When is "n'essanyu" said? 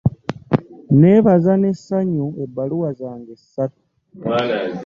1.57-2.25